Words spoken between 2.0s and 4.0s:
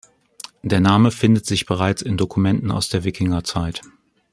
in Dokumenten aus der Wikingerzeit.